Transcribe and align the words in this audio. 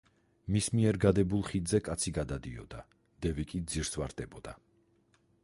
მის 0.53 0.69
მიერ 0.77 0.97
გადებულ 1.03 1.43
ხიდზე 1.49 1.81
კაცი 1.89 2.15
გადადიოდა; 2.15 2.81
დევი 3.27 3.47
კი 3.53 3.63
ძირს 3.75 3.95
ვარდებოდა. 4.03 4.57